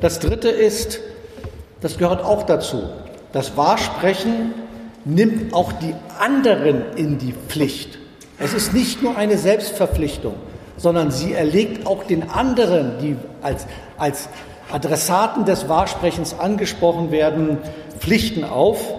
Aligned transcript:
Das 0.00 0.18
Dritte 0.18 0.48
ist, 0.48 1.00
das 1.80 1.98
gehört 1.98 2.22
auch 2.24 2.42
dazu, 2.42 2.82
das 3.32 3.56
Wahrsprechen 3.56 4.54
nimmt 5.04 5.54
auch 5.54 5.72
die 5.72 5.94
anderen 6.18 6.82
in 6.96 7.18
die 7.18 7.34
Pflicht. 7.48 7.98
Es 8.38 8.54
ist 8.54 8.72
nicht 8.72 9.02
nur 9.02 9.16
eine 9.16 9.38
Selbstverpflichtung, 9.38 10.34
sondern 10.76 11.10
sie 11.10 11.34
erlegt 11.34 11.86
auch 11.86 12.04
den 12.04 12.30
anderen, 12.30 12.98
die 13.00 13.16
als, 13.42 13.66
als 13.96 14.28
Adressaten 14.72 15.44
des 15.44 15.68
Wahrsprechens 15.68 16.38
angesprochen 16.38 17.10
werden, 17.10 17.58
Pflichten 18.00 18.44
auf. 18.44 18.92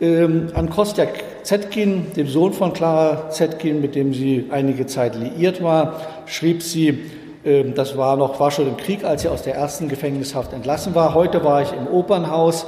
Ähm, 0.00 0.48
an 0.54 0.70
Kostja 0.70 1.06
Zetkin, 1.42 2.12
dem 2.16 2.28
Sohn 2.28 2.52
von 2.52 2.72
Clara 2.72 3.30
Zetkin, 3.30 3.80
mit 3.80 3.94
dem 3.94 4.14
sie 4.14 4.46
einige 4.50 4.86
Zeit 4.86 5.14
liiert 5.14 5.62
war, 5.62 6.00
schrieb 6.26 6.62
sie, 6.62 7.10
das 7.42 7.96
war 7.96 8.16
noch, 8.16 8.38
war 8.38 8.50
schon 8.50 8.68
im 8.68 8.76
Krieg, 8.76 9.04
als 9.04 9.22
sie 9.22 9.28
aus 9.28 9.42
der 9.42 9.54
ersten 9.54 9.88
Gefängnishaft 9.88 10.52
entlassen 10.52 10.94
war. 10.94 11.14
Heute 11.14 11.42
war 11.42 11.62
ich 11.62 11.72
im 11.72 11.86
Opernhaus. 11.86 12.66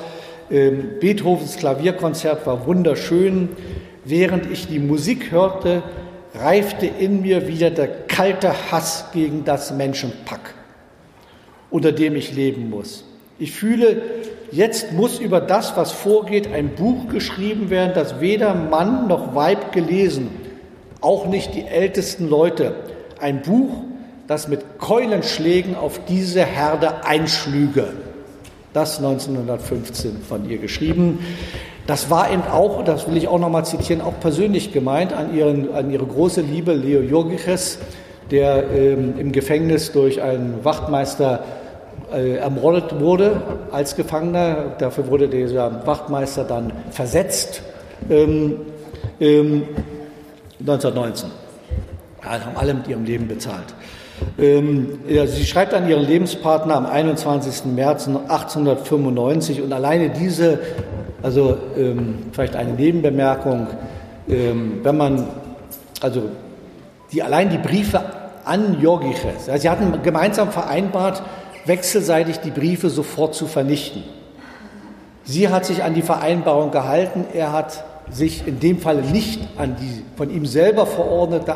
Ähm, 0.51 0.93
Beethovens 0.99 1.57
Klavierkonzert 1.57 2.47
war 2.47 2.67
wunderschön. 2.67 3.51
Während 4.05 4.51
ich 4.51 4.69
die 4.69 4.79
Musik 4.79 5.31
hörte, 5.31 5.83
reifte 6.35 6.87
in 6.87 7.21
mir 7.23 7.49
wieder 7.49 7.71
der 7.71 7.89
kalte 7.89 8.53
Hass 8.71 9.07
gegen 9.13 9.45
das 9.45 9.73
Menschenpack, 9.73 10.55
unter 11.71 11.93
dem 11.93 12.17
ich 12.17 12.35
leben 12.35 12.71
muss. 12.71 13.05
Ich 13.39 13.53
fühle, 13.53 14.03
jetzt 14.51 14.93
muss 14.93 15.19
über 15.19 15.41
das, 15.41 15.77
was 15.77 15.93
vorgeht, 15.93 16.53
ein 16.53 16.75
Buch 16.75 17.09
geschrieben 17.09 17.71
werden, 17.71 17.93
das 17.95 18.21
weder 18.21 18.55
Mann 18.55 19.09
noch 19.09 19.35
Weib 19.35 19.73
gelesen, 19.73 20.31
auch 21.01 21.27
nicht 21.27 21.55
die 21.55 21.67
ältesten 21.67 22.29
Leute. 22.29 22.75
Ein 23.21 23.43
Buch, 23.43 23.71
das 24.27 24.49
mit 24.49 24.79
Keulenschlägen 24.79 25.75
auf 25.75 26.01
diese 26.09 26.45
Herde 26.45 27.05
einschlüge. 27.05 27.89
Das 28.73 28.99
1915 28.99 30.23
von 30.27 30.49
ihr 30.49 30.59
geschrieben. 30.59 31.19
Das 31.87 32.11
war 32.11 32.31
eben 32.31 32.43
auch, 32.43 32.85
das 32.85 33.09
will 33.09 33.17
ich 33.17 33.29
auch 33.29 33.41
nochmal 33.41 33.65
zitieren, 33.65 34.01
auch 34.01 34.19
persönlich 34.21 34.73
gemeint 34.73 35.13
an, 35.13 35.35
ihren, 35.35 35.75
an 35.75 35.91
ihre 35.91 36.07
große 36.07 36.41
Liebe 36.41 36.73
Leo 36.73 37.01
Jurgiches, 37.01 37.79
der 38.31 38.71
ähm, 38.71 39.15
im 39.19 39.33
Gefängnis 39.33 39.93
durch 39.93 40.23
einen 40.23 40.65
Wachtmeister 40.65 41.45
äh, 42.13 42.37
ermordet 42.37 43.01
wurde 43.01 43.43
als 43.73 43.97
Gefangener. 43.97 44.77
Dafür 44.79 45.09
wurde 45.09 45.29
dieser 45.29 45.87
Wachtmeister 45.87 46.45
dann 46.45 46.73
versetzt 46.91 47.63
ähm, 48.09 48.61
ähm, 49.21 49.65
1919. 50.61 51.31
Ja, 52.23 52.31
haben 52.31 52.57
alle 52.57 52.75
mit 52.75 52.87
ihrem 52.87 53.05
Leben 53.05 53.27
bezahlt. 53.27 53.75
Ähm, 54.39 54.99
sie 55.07 55.45
schreibt 55.45 55.75
an 55.75 55.89
ihren 55.89 56.05
Lebenspartner 56.05 56.77
am 56.77 56.87
21. 56.87 57.67
März 57.67 58.09
1895 58.09 59.63
und 59.63 59.73
alleine 59.73 60.11
diese 60.11 60.59
also 61.23 61.57
ähm, 61.77 62.19
vielleicht 62.33 62.57
eine 62.57 62.73
Nebenbemerkung, 62.73 63.69
ähm, 64.29 64.81
wenn 64.83 64.97
man, 64.97 65.29
also 66.01 66.31
die, 67.13 67.23
allein 67.23 67.51
die 67.51 67.59
Briefe 67.59 68.03
an 68.45 68.81
Jorgiches, 68.81 69.49
also 69.49 69.63
sie 69.63 69.71
hatten 69.71 70.03
gemeinsam 70.03 70.51
vereinbart, 70.51 71.23
wechselseitig 71.65 72.39
die 72.39 72.51
Briefe 72.51 72.91
sofort 72.91 73.35
zu 73.35 73.47
vernichten. 73.47 74.03
Sie 75.25 75.49
hat 75.49 75.65
sich 75.65 75.85
an 75.85 75.95
die 75.95 76.03
Vereinbarung 76.03 76.73
gehalten, 76.73 77.25
er 77.33 77.53
hat 77.53 77.85
sich 78.11 78.47
in 78.47 78.61
dem 78.61 78.79
Fall 78.79 78.97
nicht 78.97 79.41
an 79.57 79.77
die 79.81 80.03
von 80.17 80.31
ihm 80.31 80.45
selber 80.45 80.87
verordnete 80.87 81.55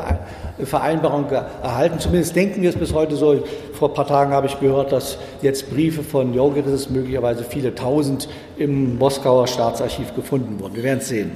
Vereinbarung 0.63 1.29
erhalten. 1.29 1.99
Zumindest 1.99 2.35
denken 2.35 2.61
wir 2.61 2.69
es 2.69 2.75
bis 2.75 2.93
heute 2.93 3.15
so. 3.15 3.43
Vor 3.73 3.89
ein 3.89 3.93
paar 3.93 4.07
Tagen 4.07 4.31
habe 4.31 4.47
ich 4.47 4.59
gehört, 4.59 4.91
dass 4.91 5.17
jetzt 5.41 5.69
Briefe 5.69 6.03
von 6.03 6.33
Jorgeris 6.33 6.89
möglicherweise 6.89 7.43
viele 7.43 7.75
tausend 7.75 8.27
im 8.57 8.97
Moskauer 8.97 9.47
Staatsarchiv 9.47 10.15
gefunden 10.15 10.59
wurden. 10.59 10.75
Wir 10.75 10.83
werden 10.83 10.99
es 10.99 11.09
sehen. 11.09 11.31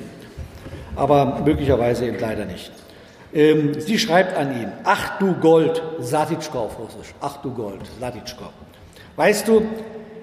Aber 0.95 1.41
möglicherweise 1.45 2.05
eben 2.07 2.19
leider 2.19 2.45
nicht. 2.45 2.71
Ähm, 3.33 3.79
sie 3.79 3.97
schreibt 3.97 4.35
an 4.35 4.51
ihn, 4.59 4.71
ach 4.83 5.17
du 5.19 5.33
Gold, 5.35 5.81
Satitschko 5.99 6.59
auf 6.59 6.79
Russisch, 6.79 7.13
ach 7.21 7.37
du 7.37 7.51
Gold, 7.51 7.79
Satitschko. 7.99 8.45
Weißt 9.15 9.47
du, 9.47 9.61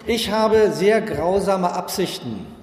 ich 0.06 0.30
habe 0.30 0.70
sehr 0.72 1.00
grausame 1.00 1.72
Absichten. 1.72 2.57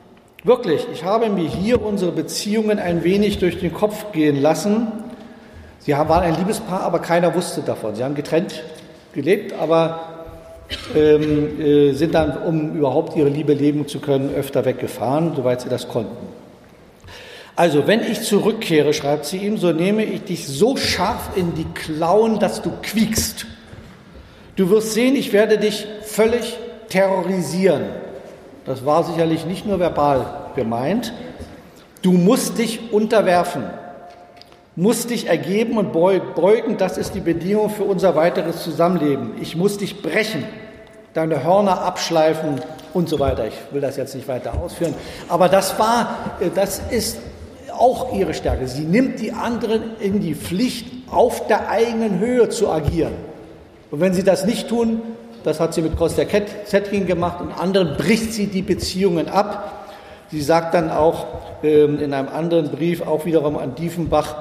Wirklich, 0.46 0.86
ich 0.94 1.04
habe 1.04 1.30
mir 1.30 1.50
hier 1.50 1.82
unsere 1.82 2.12
Beziehungen 2.12 2.78
ein 2.78 3.04
wenig 3.04 3.40
durch 3.40 3.58
den 3.58 3.74
Kopf 3.74 4.12
gehen 4.12 4.40
lassen. 4.40 4.86
Sie 5.80 5.92
waren 5.92 6.22
ein 6.22 6.36
Liebespaar, 6.36 6.82
aber 6.82 7.00
keiner 7.00 7.34
wusste 7.34 7.62
davon. 7.62 7.96
Sie 7.96 8.04
haben 8.04 8.14
getrennt 8.14 8.62
gelebt, 9.12 9.54
aber 9.60 10.28
ähm, 10.96 11.60
äh, 11.60 11.94
sind 11.94 12.14
dann, 12.14 12.38
um 12.38 12.76
überhaupt 12.76 13.18
ihre 13.18 13.30
Liebe 13.30 13.54
leben 13.54 13.88
zu 13.88 14.00
können, 14.00 14.36
öfter 14.36 14.66
weggefahren, 14.66 15.34
soweit 15.36 15.62
sie 15.62 15.70
das 15.70 15.88
konnten. 15.88 16.16
Also, 17.56 17.88
wenn 17.88 18.02
ich 18.02 18.22
zurückkehre, 18.22 18.94
schreibt 18.94 19.26
sie 19.26 19.38
ihm, 19.38 19.58
so 19.58 19.72
nehme 19.72 20.06
ich 20.06 20.26
dich 20.26 20.48
so 20.48 20.78
scharf 20.78 21.32
in 21.36 21.56
die 21.56 21.66
Klauen, 21.74 22.38
dass 22.38 22.62
du 22.62 22.72
quiekst. 22.84 23.48
Du 24.58 24.70
wirst 24.70 24.94
sehen, 24.94 25.16
ich 25.16 25.34
werde 25.34 25.58
dich 25.58 25.88
völlig 26.04 26.56
terrorisieren. 26.90 28.05
Das 28.66 28.86
war 28.86 29.04
sicherlich 29.04 29.46
nicht 29.46 29.66
nur 29.66 29.80
verbal 29.80 30.26
gemeint. 30.56 31.14
Du 32.02 32.12
musst 32.14 32.58
dich 32.58 32.92
unterwerfen, 32.92 33.64
musst 34.76 35.12
dich 35.12 35.28
ergeben 35.28 35.78
und 35.78 35.94
beugen. 35.94 36.78
Das 36.78 36.98
ist 36.98 37.14
die 37.14 37.20
Bedingung 37.20 37.70
für 37.70 37.84
unser 37.84 38.16
weiteres 38.16 38.64
Zusammenleben. 38.64 39.34
Ich 39.40 39.56
muss 39.56 39.78
dich 39.78 40.02
brechen, 40.02 40.44
deine 41.14 41.44
Hörner 41.44 41.82
abschleifen 41.82 42.62
und 42.94 43.08
so 43.08 43.20
weiter. 43.20 43.48
Ich 43.48 43.56
will 43.72 43.82
das 43.82 43.98
jetzt 43.98 44.16
nicht 44.16 44.28
weiter 44.28 44.54
ausführen. 44.60 44.96
Aber 45.30 45.48
das 45.48 45.78
war, 45.78 46.38
äh, 46.40 46.50
das 46.54 46.82
ist 46.90 47.20
auch 47.72 48.14
ihre 48.14 48.34
Stärke. 48.34 48.68
Sie 48.68 48.84
nimmt 48.84 49.20
die 49.20 49.32
anderen 49.32 49.98
in 50.00 50.22
die 50.22 50.34
Pflicht, 50.34 50.88
auf 51.12 51.48
der 51.48 51.70
eigenen 51.70 52.20
Höhe 52.20 52.50
zu 52.50 52.70
agieren. 52.70 53.14
Und 53.92 54.00
wenn 54.00 54.14
sie 54.14 54.24
das 54.24 54.46
nicht 54.46 54.68
tun, 54.70 55.02
das 55.46 55.60
hat 55.60 55.76
sie 55.76 55.84
mit 55.84 55.96
Kostja 55.96 56.26
Zetkin 56.66 57.06
gemacht 57.06 57.40
und 57.40 57.52
anderen 57.52 57.96
bricht 57.98 58.34
sie 58.34 58.48
die 58.48 58.64
Beziehungen 58.64 59.30
ab. 59.30 59.86
Sie 60.32 60.42
sagt 60.42 60.74
dann 60.74 60.90
auch 60.90 61.28
ähm, 61.64 62.00
in 62.00 62.14
einem 62.16 62.30
anderen 62.30 62.70
Brief, 62.70 63.04
auch 63.04 63.26
wiederum 63.26 63.56
an 63.56 63.76
Diefenbach, 63.76 64.36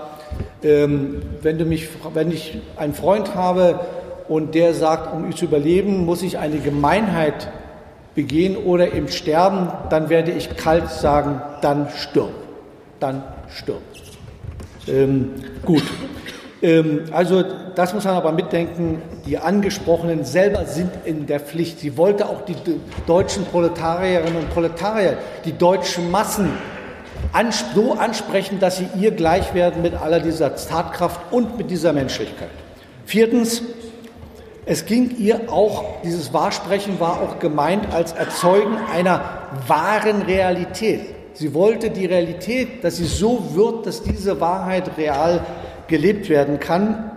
ähm, 0.62 1.20
wenn, 1.42 1.58
du 1.58 1.66
mich, 1.66 1.88
wenn 2.14 2.30
ich 2.30 2.58
einen 2.78 2.94
Freund 2.94 3.34
habe 3.34 3.80
und 4.28 4.54
der 4.54 4.72
sagt, 4.72 5.12
um 5.12 5.30
zu 5.36 5.44
überleben, 5.44 6.06
muss 6.06 6.22
ich 6.22 6.38
eine 6.38 6.56
Gemeinheit 6.56 7.50
begehen 8.14 8.56
oder 8.56 8.92
im 8.92 9.08
Sterben, 9.08 9.68
dann 9.90 10.08
werde 10.08 10.30
ich 10.30 10.56
kalt 10.56 10.88
sagen, 10.88 11.42
dann 11.60 11.88
stirb. 11.94 12.32
Dann 12.98 13.22
stirb. 13.50 13.82
Ähm, 14.88 15.32
gut. 15.66 15.82
Ähm, 16.64 17.04
also 17.12 17.44
das 17.74 17.92
muss 17.92 18.04
man 18.04 18.14
aber 18.14 18.32
mitdenken, 18.32 19.02
die 19.26 19.36
Angesprochenen 19.36 20.24
selber 20.24 20.64
sind 20.64 20.90
in 21.04 21.26
der 21.26 21.40
Pflicht. 21.40 21.78
Sie 21.80 21.98
wollte 21.98 22.26
auch 22.26 22.42
die 22.46 22.56
deutschen 23.06 23.44
Proletarierinnen 23.44 24.36
und 24.36 24.50
Proletarier, 24.50 25.18
die 25.44 25.52
deutschen 25.52 26.10
Massen 26.10 26.50
so 27.74 27.92
ansprechen, 27.92 28.60
dass 28.60 28.78
sie 28.78 28.88
ihr 28.98 29.10
gleich 29.10 29.54
werden 29.54 29.82
mit 29.82 29.94
aller 29.94 30.20
dieser 30.20 30.56
Tatkraft 30.56 31.20
und 31.32 31.58
mit 31.58 31.70
dieser 31.70 31.92
Menschlichkeit. 31.92 32.50
Viertens, 33.04 33.62
es 34.66 34.86
ging 34.86 35.14
ihr 35.18 35.52
auch, 35.52 35.84
dieses 36.02 36.32
Wahrsprechen 36.32 36.98
war 37.00 37.20
auch 37.20 37.38
gemeint 37.40 37.92
als 37.92 38.12
Erzeugen 38.12 38.76
einer 38.92 39.20
wahren 39.66 40.22
Realität. 40.22 41.00
Sie 41.34 41.52
wollte 41.52 41.90
die 41.90 42.06
Realität, 42.06 42.84
dass 42.84 42.96
sie 42.96 43.06
so 43.06 43.54
wird, 43.54 43.86
dass 43.86 44.02
diese 44.02 44.40
Wahrheit 44.40 44.96
real 44.96 45.44
gelebt 45.88 46.28
werden 46.28 46.60
kann. 46.60 47.10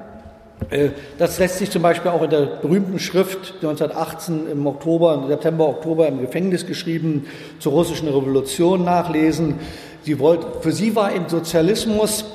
Äh, 0.69 0.89
das 1.17 1.39
lässt 1.39 1.57
sich 1.57 1.71
zum 1.71 1.81
Beispiel 1.81 2.11
auch 2.11 2.23
in 2.23 2.29
der 2.29 2.41
berühmten 2.61 2.99
Schrift 2.99 3.55
1918 3.61 4.47
im 4.51 4.65
Oktober, 4.65 5.25
September, 5.27 5.67
Oktober 5.67 6.07
im 6.07 6.21
Gefängnis 6.21 6.65
geschrieben 6.65 7.27
zur 7.59 7.73
russischen 7.73 8.07
Revolution 8.07 8.83
nachlesen. 8.83 9.55
Sie 10.03 10.19
wollte, 10.19 10.47
für 10.61 10.71
sie 10.71 10.95
war 10.95 11.11
im 11.11 11.27
Sozialismus 11.29 12.25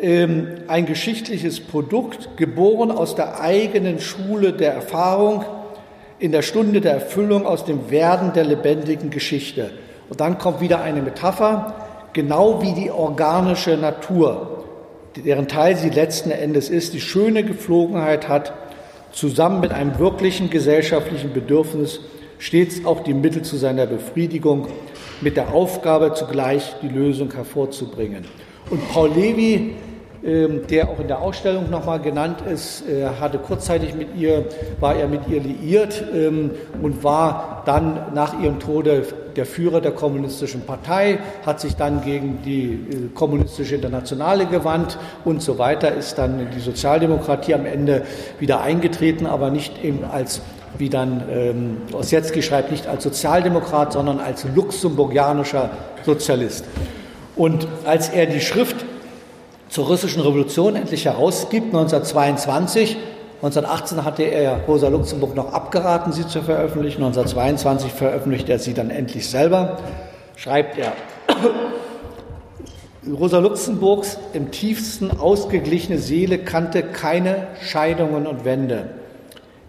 ähm, 0.00 0.48
ein 0.68 0.86
geschichtliches 0.86 1.60
Produkt, 1.60 2.36
geboren 2.36 2.90
aus 2.90 3.14
der 3.14 3.40
eigenen 3.40 4.00
Schule 4.00 4.52
der 4.52 4.74
Erfahrung, 4.74 5.44
in 6.18 6.32
der 6.32 6.42
Stunde 6.42 6.80
der 6.80 6.94
Erfüllung 6.94 7.44
aus 7.46 7.64
dem 7.64 7.90
Werden 7.90 8.32
der 8.32 8.44
lebendigen 8.44 9.10
Geschichte. 9.10 9.70
Und 10.08 10.20
dann 10.20 10.38
kommt 10.38 10.60
wieder 10.60 10.80
eine 10.80 11.02
Metapher, 11.02 11.74
genau 12.12 12.62
wie 12.62 12.72
die 12.72 12.90
organische 12.90 13.76
Natur 13.76 14.63
deren 15.16 15.48
Teil 15.48 15.76
sie 15.76 15.90
letzten 15.90 16.30
Endes 16.30 16.70
ist, 16.70 16.94
die 16.94 17.00
schöne 17.00 17.44
Gepflogenheit 17.44 18.28
hat, 18.28 18.52
zusammen 19.12 19.60
mit 19.60 19.72
einem 19.72 19.98
wirklichen 19.98 20.50
gesellschaftlichen 20.50 21.32
Bedürfnis 21.32 22.00
stets 22.38 22.84
auch 22.84 23.00
die 23.00 23.14
Mittel 23.14 23.42
zu 23.42 23.56
seiner 23.56 23.86
Befriedigung 23.86 24.66
mit 25.20 25.36
der 25.36 25.54
Aufgabe 25.54 26.14
zugleich 26.14 26.74
die 26.82 26.88
Lösung 26.88 27.32
hervorzubringen. 27.32 28.24
Und 28.70 28.88
Paul 28.90 29.10
Levy 29.10 29.74
der 30.24 30.88
auch 30.88 31.00
in 31.00 31.08
der 31.08 31.20
Ausstellung 31.20 31.68
nochmal 31.68 32.00
genannt 32.00 32.38
ist. 32.50 32.88
Er 32.88 33.20
hatte 33.20 33.38
kurzzeitig 33.38 33.94
mit 33.94 34.16
ihr, 34.16 34.46
war 34.80 34.96
er 34.96 35.06
mit 35.06 35.28
ihr 35.28 35.40
liiert 35.40 36.02
ähm, 36.14 36.52
und 36.80 37.04
war 37.04 37.62
dann 37.66 38.14
nach 38.14 38.40
ihrem 38.40 38.58
Tode 38.58 39.04
der 39.36 39.44
Führer 39.44 39.82
der 39.82 39.92
kommunistischen 39.92 40.62
Partei, 40.62 41.18
hat 41.44 41.60
sich 41.60 41.76
dann 41.76 42.02
gegen 42.02 42.40
die 42.42 42.72
äh, 42.72 43.08
kommunistische 43.14 43.74
Internationale 43.74 44.46
gewandt 44.46 44.98
und 45.26 45.42
so 45.42 45.58
weiter, 45.58 45.92
ist 45.92 46.16
dann 46.16 46.48
die 46.56 46.60
Sozialdemokratie 46.60 47.54
am 47.54 47.66
Ende 47.66 48.02
wieder 48.38 48.62
eingetreten, 48.62 49.26
aber 49.26 49.50
nicht 49.50 49.84
eben 49.84 50.04
als 50.04 50.40
wie 50.78 50.88
dann 50.88 51.22
ähm, 51.30 51.76
Ossietzky 51.92 52.42
schreibt, 52.42 52.70
nicht 52.70 52.86
als 52.88 53.04
Sozialdemokrat, 53.04 53.92
sondern 53.92 54.18
als 54.18 54.44
luxemburgianischer 54.54 55.70
Sozialist. 56.04 56.64
Und 57.36 57.68
als 57.84 58.08
er 58.08 58.26
die 58.26 58.40
Schrift 58.40 58.84
zur 59.74 59.88
russischen 59.88 60.22
Revolution 60.22 60.76
endlich 60.76 61.06
herausgibt, 61.06 61.66
1922. 61.66 62.96
1918 63.42 64.04
hatte 64.04 64.22
er 64.22 64.60
Rosa 64.68 64.86
Luxemburg 64.86 65.34
noch 65.34 65.52
abgeraten, 65.52 66.12
sie 66.12 66.24
zu 66.28 66.42
veröffentlichen. 66.42 67.02
1922 67.02 67.92
veröffentlicht 67.92 68.48
er 68.48 68.60
sie 68.60 68.72
dann 68.72 68.90
endlich 68.90 69.28
selber. 69.28 69.78
Schreibt 70.36 70.78
er, 70.78 70.92
Rosa 73.18 73.40
Luxemburgs 73.40 74.16
im 74.32 74.52
tiefsten 74.52 75.10
ausgeglichene 75.10 75.98
Seele 75.98 76.38
kannte 76.38 76.84
keine 76.84 77.48
Scheidungen 77.60 78.28
und 78.28 78.44
Wände. 78.44 78.90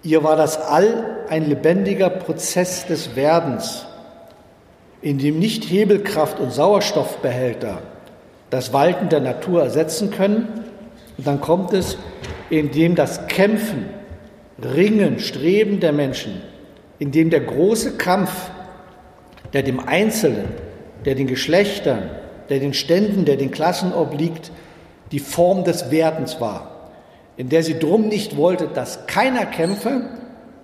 Ihr 0.03 0.23
war 0.23 0.35
das 0.35 0.61
All 0.61 1.25
ein 1.29 1.49
lebendiger 1.49 2.11
Prozess 2.11 2.85
des 2.85 3.15
Werdens, 3.15 3.87
in 5.01 5.17
dem 5.17 5.39
nicht 5.39 5.63
Hebelkraft 5.63 6.39
und 6.39 6.53
Sauerstoffbehälter, 6.53 7.79
das 8.55 8.71
Walten 8.71 9.09
der 9.09 9.19
Natur 9.19 9.63
ersetzen 9.63 10.11
können. 10.11 10.47
Und 11.17 11.27
dann 11.27 11.41
kommt 11.41 11.73
es, 11.73 11.97
indem 12.49 12.95
das 12.95 13.27
Kämpfen, 13.27 13.89
Ringen, 14.63 15.19
Streben 15.19 15.81
der 15.81 15.91
Menschen, 15.91 16.41
indem 16.97 17.29
der 17.29 17.41
große 17.41 17.97
Kampf, 17.97 18.31
der 19.51 19.63
dem 19.63 19.81
Einzelnen, 19.85 20.47
der 21.03 21.15
den 21.15 21.27
Geschlechtern, 21.27 22.09
der 22.47 22.59
den 22.59 22.73
Ständen, 22.73 23.25
der 23.25 23.35
den 23.35 23.51
Klassen 23.51 23.93
obliegt, 23.93 24.51
die 25.11 25.19
Form 25.19 25.65
des 25.65 25.91
Werdens 25.91 26.39
war, 26.39 26.91
in 27.35 27.49
der 27.49 27.61
sie 27.61 27.77
drum 27.77 28.07
nicht 28.07 28.37
wollte, 28.37 28.67
dass 28.67 29.05
keiner 29.07 29.45
kämpfe, 29.45 30.09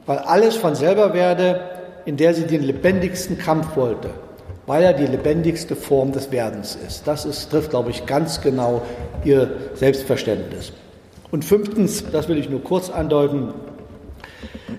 weil 0.05 0.19
alles 0.19 0.55
von 0.55 0.75
selber 0.75 1.13
werde, 1.13 1.59
in 2.05 2.15
der 2.15 2.33
sie 2.33 2.45
den 2.45 2.63
lebendigsten 2.63 3.37
Kampf 3.37 3.75
wollte 3.75 4.11
weil 4.67 4.83
er 4.83 4.93
die 4.93 5.05
lebendigste 5.05 5.75
Form 5.75 6.11
des 6.11 6.31
Werdens 6.31 6.77
ist. 6.87 7.07
Das 7.07 7.25
ist, 7.25 7.49
trifft, 7.49 7.71
glaube 7.71 7.91
ich, 7.91 8.05
ganz 8.05 8.41
genau 8.41 8.81
ihr 9.23 9.49
Selbstverständnis. 9.73 10.71
Und 11.31 11.45
fünftens, 11.45 12.03
das 12.11 12.27
will 12.27 12.37
ich 12.37 12.49
nur 12.49 12.63
kurz 12.63 12.89
andeuten, 12.89 13.53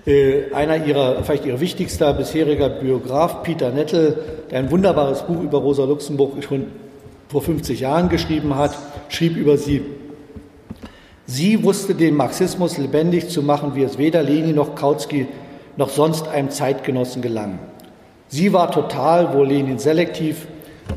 äh, 0.05 0.51
einer 0.53 0.85
ihrer, 0.85 1.23
vielleicht 1.23 1.45
ihr 1.45 1.59
wichtigster 1.59 2.13
bisheriger 2.13 2.69
Biograf, 2.69 3.43
Peter 3.43 3.71
Nettel, 3.71 4.17
der 4.51 4.59
ein 4.59 4.71
wunderbares 4.71 5.23
Buch 5.23 5.41
über 5.41 5.59
Rosa 5.59 5.85
Luxemburg 5.85 6.43
schon 6.43 6.67
vor 7.29 7.41
50 7.41 7.79
Jahren 7.79 8.09
geschrieben 8.09 8.55
hat, 8.55 8.77
schrieb 9.09 9.35
über 9.35 9.57
sie, 9.57 9.81
sie 11.25 11.63
wusste 11.63 11.95
den 11.95 12.15
Marxismus 12.15 12.77
lebendig 12.77 13.29
zu 13.29 13.41
machen, 13.41 13.75
wie 13.75 13.83
es 13.83 13.97
weder 13.97 14.21
Lenin 14.21 14.55
noch 14.55 14.75
Kautsky 14.75 15.27
noch 15.77 15.89
sonst 15.89 16.27
einem 16.27 16.51
Zeitgenossen 16.51 17.21
gelang. 17.21 17.57
Sie 18.33 18.51
war 18.51 18.71
total, 18.71 19.31
wo 19.35 19.43
Lenin 19.43 19.77
selektiv, 19.77 20.47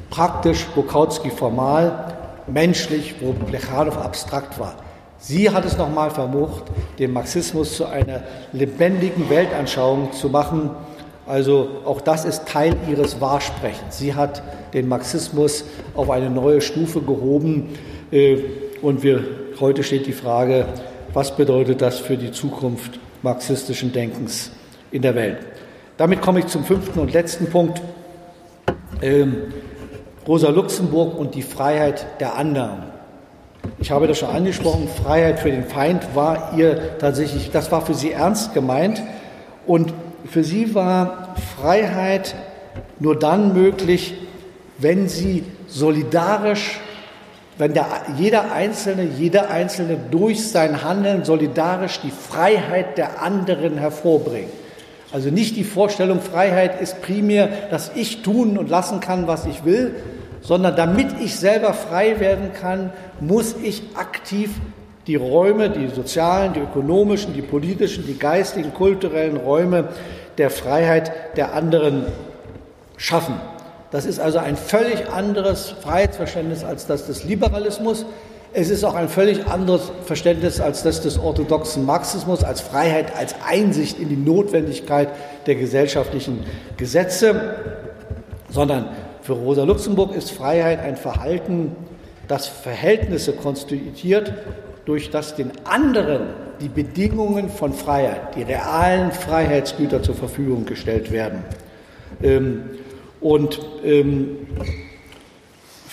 praktisch, 0.08 0.64
wo 0.74 0.80
Kautsky 0.80 1.28
formal, 1.28 2.14
menschlich, 2.46 3.16
wo 3.20 3.34
Plechanow 3.34 3.98
abstrakt 3.98 4.58
war. 4.58 4.76
Sie 5.18 5.50
hat 5.50 5.66
es 5.66 5.76
nochmal 5.76 6.10
vermocht, 6.10 6.62
den 6.98 7.12
Marxismus 7.12 7.76
zu 7.76 7.84
einer 7.84 8.22
lebendigen 8.54 9.28
Weltanschauung 9.28 10.12
zu 10.12 10.30
machen. 10.30 10.70
Also 11.26 11.68
auch 11.84 12.00
das 12.00 12.24
ist 12.24 12.48
Teil 12.48 12.74
ihres 12.88 13.20
Wahrsprechens. 13.20 13.98
Sie 13.98 14.14
hat 14.14 14.42
den 14.72 14.88
Marxismus 14.88 15.66
auf 15.94 16.08
eine 16.08 16.30
neue 16.30 16.62
Stufe 16.62 17.02
gehoben. 17.02 17.74
Äh, 18.12 18.38
und 18.80 19.02
wir, 19.02 19.22
heute 19.60 19.82
steht 19.82 20.06
die 20.06 20.14
Frage, 20.14 20.64
was 21.12 21.36
bedeutet 21.36 21.82
das 21.82 21.98
für 21.98 22.16
die 22.16 22.32
Zukunft 22.32 22.98
marxistischen 23.20 23.92
Denkens 23.92 24.52
in 24.90 25.02
der 25.02 25.14
Welt? 25.14 25.55
Damit 25.96 26.20
komme 26.20 26.40
ich 26.40 26.46
zum 26.48 26.64
fünften 26.64 26.98
und 26.98 27.12
letzten 27.12 27.46
Punkt. 27.46 27.80
Ähm, 29.00 29.52
Rosa 30.28 30.50
Luxemburg 30.50 31.18
und 31.18 31.34
die 31.34 31.42
Freiheit 31.42 32.20
der 32.20 32.36
anderen. 32.36 32.82
Ich 33.78 33.90
habe 33.90 34.06
das 34.06 34.18
schon 34.18 34.28
angesprochen, 34.28 34.88
Freiheit 34.88 35.40
für 35.40 35.50
den 35.50 35.64
Feind 35.64 36.14
war 36.14 36.52
ihr 36.56 36.98
tatsächlich, 36.98 37.50
das 37.50 37.72
war 37.72 37.80
für 37.84 37.94
sie 37.94 38.12
ernst 38.12 38.52
gemeint. 38.52 39.02
Und 39.66 39.94
für 40.28 40.44
sie 40.44 40.74
war 40.74 41.34
Freiheit 41.56 42.34
nur 42.98 43.18
dann 43.18 43.54
möglich, 43.54 44.14
wenn 44.78 45.08
sie 45.08 45.44
solidarisch, 45.66 46.78
wenn 47.56 47.72
der, 47.72 47.86
jeder 48.18 48.52
Einzelne, 48.52 49.04
jeder 49.04 49.50
Einzelne 49.50 49.96
durch 50.10 50.46
sein 50.46 50.84
Handeln 50.84 51.24
solidarisch 51.24 52.00
die 52.02 52.10
Freiheit 52.10 52.98
der 52.98 53.22
anderen 53.22 53.78
hervorbringt. 53.78 54.50
Also 55.16 55.30
nicht 55.30 55.56
die 55.56 55.64
Vorstellung, 55.64 56.20
Freiheit 56.20 56.78
ist 56.78 57.00
primär, 57.00 57.48
dass 57.70 57.90
ich 57.94 58.20
tun 58.20 58.58
und 58.58 58.68
lassen 58.68 59.00
kann, 59.00 59.26
was 59.26 59.46
ich 59.46 59.64
will, 59.64 59.94
sondern 60.42 60.76
damit 60.76 61.06
ich 61.24 61.36
selber 61.36 61.72
frei 61.72 62.20
werden 62.20 62.50
kann, 62.52 62.92
muss 63.18 63.56
ich 63.62 63.82
aktiv 63.94 64.50
die 65.06 65.16
Räume, 65.16 65.70
die 65.70 65.88
sozialen, 65.88 66.52
die 66.52 66.60
ökonomischen, 66.60 67.32
die 67.32 67.40
politischen, 67.40 68.06
die 68.06 68.18
geistigen, 68.18 68.74
kulturellen 68.74 69.38
Räume 69.38 69.88
der 70.36 70.50
Freiheit 70.50 71.10
der 71.38 71.54
anderen 71.54 72.04
schaffen. 72.98 73.40
Das 73.92 74.04
ist 74.04 74.20
also 74.20 74.36
ein 74.36 74.58
völlig 74.58 75.08
anderes 75.08 75.70
Freiheitsverständnis 75.80 76.62
als 76.62 76.86
das 76.86 77.06
des 77.06 77.24
Liberalismus. 77.24 78.04
Es 78.52 78.70
ist 78.70 78.84
auch 78.84 78.94
ein 78.94 79.08
völlig 79.08 79.46
anderes 79.46 79.92
Verständnis 80.04 80.60
als 80.60 80.82
das 80.82 81.02
des 81.02 81.18
orthodoxen 81.18 81.84
Marxismus, 81.84 82.42
als 82.42 82.60
Freiheit, 82.60 83.14
als 83.16 83.34
Einsicht 83.46 83.98
in 83.98 84.08
die 84.08 84.16
Notwendigkeit 84.16 85.08
der 85.46 85.56
gesellschaftlichen 85.56 86.44
Gesetze, 86.76 87.56
sondern 88.48 88.88
für 89.22 89.34
Rosa 89.34 89.64
Luxemburg 89.64 90.14
ist 90.14 90.30
Freiheit 90.30 90.80
ein 90.80 90.96
Verhalten, 90.96 91.76
das 92.28 92.46
Verhältnisse 92.46 93.32
konstituiert, 93.32 94.32
durch 94.84 95.10
das 95.10 95.34
den 95.34 95.50
anderen 95.64 96.28
die 96.60 96.68
Bedingungen 96.68 97.50
von 97.50 97.72
Freiheit, 97.72 98.36
die 98.36 98.42
realen 98.42 99.12
Freiheitsgüter 99.12 100.02
zur 100.02 100.14
Verfügung 100.14 100.64
gestellt 100.64 101.10
werden. 101.10 101.42
Ähm, 102.22 102.62
und 103.20 103.60
ähm, 103.84 104.38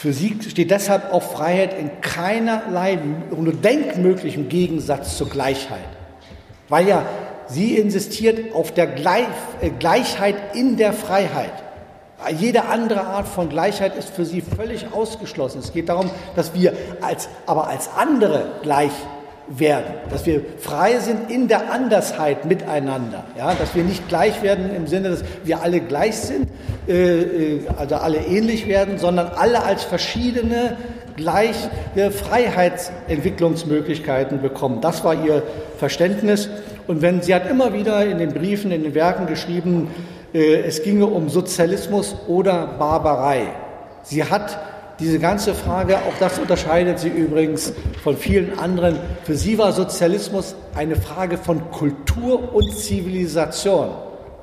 für 0.03 0.11
sie 0.11 0.37
steht 0.49 0.69
deshalb 0.69 1.13
auch 1.13 1.23
Freiheit 1.23 1.79
in 1.79 1.89
keinerlei 2.01 2.99
nur 3.31 3.53
denkmöglichem 3.53 4.49
Gegensatz 4.49 5.15
zur 5.15 5.29
Gleichheit. 5.29 5.79
Weil 6.67 6.89
ja 6.89 7.05
sie 7.47 7.77
insistiert 7.77 8.53
auf 8.53 8.73
der 8.73 8.97
äh, 8.97 9.69
Gleichheit 9.79 10.57
in 10.57 10.75
der 10.75 10.91
Freiheit. 10.91 11.53
Jede 12.37 12.65
andere 12.65 13.05
Art 13.05 13.29
von 13.29 13.47
Gleichheit 13.47 13.95
ist 13.95 14.09
für 14.09 14.25
sie 14.25 14.41
völlig 14.41 14.91
ausgeschlossen. 14.91 15.59
Es 15.59 15.71
geht 15.71 15.87
darum, 15.87 16.11
dass 16.35 16.53
wir 16.53 16.73
als, 16.99 17.29
aber 17.45 17.69
als 17.69 17.89
andere 17.95 18.59
gleich 18.61 18.91
werden, 19.47 19.93
dass 20.09 20.25
wir 20.25 20.41
frei 20.59 20.97
sind 20.99 21.29
in 21.29 21.47
der 21.47 21.71
Andersheit 21.71 22.45
miteinander, 22.45 23.23
ja, 23.37 23.53
dass 23.53 23.75
wir 23.75 23.83
nicht 23.83 24.07
gleich 24.07 24.41
werden 24.41 24.75
im 24.75 24.87
Sinne, 24.87 25.09
dass 25.09 25.23
wir 25.43 25.61
alle 25.61 25.81
gleich 25.81 26.17
sind, 26.17 26.47
äh, 26.87 26.93
äh 26.93 27.59
also 27.77 27.93
alle 27.95 28.17
ähnlich 28.19 28.67
werden, 28.67 28.97
sondern 28.97 29.27
alle 29.35 29.63
als 29.63 29.83
verschiedene 29.83 30.77
gleiche 31.15 31.69
Freiheitsentwicklungsmöglichkeiten 32.11 34.41
bekommen. 34.41 34.81
Das 34.81 35.03
war 35.03 35.13
ihr 35.13 35.43
Verständnis. 35.77 36.49
Und 36.87 37.03
wenn 37.03 37.21
sie 37.21 37.35
hat 37.35 37.47
immer 37.49 37.73
wieder 37.73 38.05
in 38.05 38.17
den 38.17 38.33
Briefen, 38.33 38.71
in 38.71 38.83
den 38.83 38.95
Werken 38.95 39.27
geschrieben, 39.27 39.89
äh, 40.33 40.61
es 40.61 40.81
ginge 40.83 41.05
um 41.05 41.29
Sozialismus 41.29 42.15
oder 42.27 42.67
Barbarei. 42.79 43.43
Sie 44.01 44.23
hat 44.23 44.57
diese 44.99 45.19
ganze 45.19 45.53
Frage, 45.53 45.97
auch 45.97 46.17
das 46.19 46.37
unterscheidet 46.39 46.99
sie 46.99 47.09
übrigens 47.09 47.73
von 48.03 48.15
vielen 48.15 48.57
anderen. 48.59 48.99
Für 49.23 49.35
sie 49.35 49.57
war 49.57 49.71
Sozialismus 49.71 50.55
eine 50.75 50.95
Frage 50.95 51.37
von 51.37 51.71
Kultur 51.71 52.53
und 52.53 52.71
Zivilisation. 52.75 53.89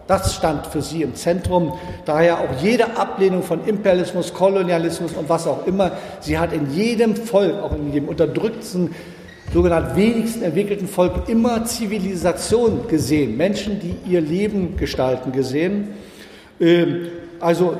Das 0.08 0.34
stand 0.34 0.66
für 0.66 0.82
sie 0.82 1.02
im 1.02 1.14
Zentrum. 1.14 1.74
Daher 2.04 2.40
auch 2.40 2.60
jede 2.60 2.96
Ablehnung 2.96 3.44
von 3.44 3.64
Imperialismus, 3.64 4.34
Kolonialismus 4.34 5.12
und 5.12 5.28
was 5.28 5.46
auch 5.46 5.68
immer. 5.68 5.92
Sie 6.18 6.36
hat 6.36 6.52
in 6.52 6.72
jedem 6.72 7.14
Volk, 7.14 7.62
auch 7.62 7.72
in 7.72 7.92
jedem 7.92 8.08
unterdrückten, 8.08 8.92
sogenannt 9.52 9.94
wenigsten 9.94 10.42
entwickelten 10.42 10.88
Volk 10.88 11.28
immer 11.28 11.64
Zivilisation 11.64 12.88
gesehen. 12.88 13.36
Menschen, 13.36 13.78
die 13.78 13.94
ihr 14.10 14.20
Leben 14.20 14.76
gestalten, 14.76 15.30
gesehen. 15.30 15.90
Ähm, 16.60 17.06
also 17.38 17.76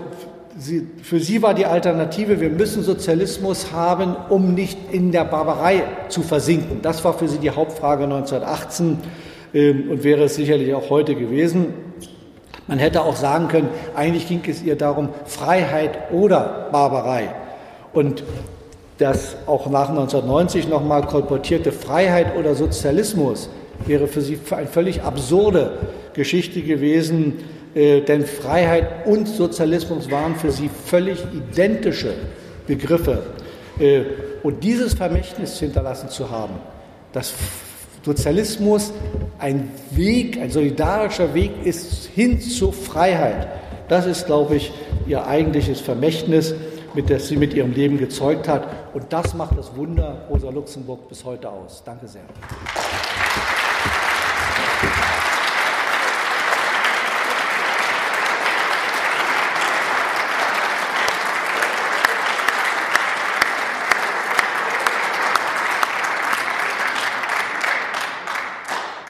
sie, 0.61 0.87
für 1.02 1.21
sie 1.21 1.43
war 1.43 1.55
die 1.55 1.67
Alternative, 1.67 2.40
wir 2.40 2.50
müssen 2.50 2.83
Sozialismus 2.83 3.73
haben, 3.73 4.14
um 4.29 4.55
nicht 4.55 4.79
in 4.93 5.11
der 5.11 5.25
Barbarei 5.25 5.83
zu 6.09 6.23
versinken. 6.23 6.83
Das 6.83 7.05
war 7.05 7.14
für 7.14 7.29
sie 7.29 7.38
die 7.38 7.50
Hauptfrage 7.50 8.05
1918 8.05 8.99
ähm, 9.55 9.90
und 9.90 10.05
wäre 10.05 10.25
es 10.25 10.35
sicherlich 10.35 10.75
auch 10.75 10.90
heute 10.90 11.14
gewesen. 11.14 11.75
Man 12.67 12.79
hätte 12.79 13.02
auch 13.02 13.17
sagen 13.17 13.49
können, 13.49 13.69
eigentlich 13.97 14.29
ging 14.29 14.43
es 14.47 14.62
ihr 14.62 14.76
darum, 14.76 15.09
Freiheit 15.25 16.12
oder 16.12 16.69
Barbarei. 16.71 17.35
Und 17.93 18.23
das 18.99 19.37
auch 19.47 19.69
nach 19.71 19.88
1990 19.88 20.69
nochmal 20.69 21.02
kolportierte 21.02 21.73
Freiheit 21.73 22.37
oder 22.38 22.55
Sozialismus 22.55 23.49
wäre 23.87 24.07
für 24.07 24.21
sie 24.21 24.38
eine 24.50 24.67
völlig 24.67 25.02
absurde 25.02 25.79
Geschichte 26.12 26.61
gewesen, 26.61 27.38
äh, 27.75 28.00
denn 28.00 28.27
Freiheit 28.27 29.07
und 29.07 29.27
Sozialismus 29.29 30.11
waren 30.11 30.35
für 30.35 30.50
sie 30.50 30.69
völlig 30.69 31.25
identische 31.33 32.15
Begriffe. 32.67 33.23
Äh, 33.79 34.03
und 34.43 34.65
dieses 34.65 34.95
Vermächtnis 34.95 35.59
hinterlassen 35.59 36.09
zu 36.09 36.31
haben, 36.31 36.55
dass 37.12 37.35
Sozialismus 38.05 38.93
ein 39.39 39.71
Weg, 39.91 40.41
ein 40.41 40.50
solidarischer 40.50 41.35
Weg 41.35 41.53
ist 41.65 42.07
hin 42.15 42.41
zur 42.41 42.73
Freiheit, 42.73 43.49
das 43.89 44.07
ist, 44.07 44.27
glaube 44.27 44.57
ich, 44.57 44.73
ihr 45.07 45.27
eigentliches 45.27 45.81
Vermächtnis, 45.81 46.55
mit 46.95 47.11
das 47.11 47.29
sie 47.29 47.37
mit 47.37 47.55
ihrem 47.55 47.73
Leben 47.73 47.99
gezeugt 47.99 48.49
hat. 48.49 48.67
Und 48.95 49.12
das 49.12 49.35
macht 49.35 49.59
das 49.59 49.75
Wunder 49.77 50.27
Rosa 50.31 50.50
Luxemburg 50.50 51.09
bis 51.09 51.25
heute 51.25 51.50
aus. 51.50 51.83
Danke 51.85 52.07
sehr. 52.07 52.23